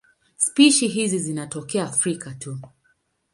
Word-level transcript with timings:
Spishi 0.37 0.87
hizi 0.87 1.19
zinatokea 1.19 1.83
Afrika 1.85 2.31
tu. 2.35 2.59